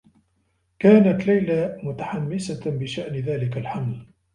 [0.79, 4.07] كانت ليلى متحمّسة بشأن ذلك الحمل.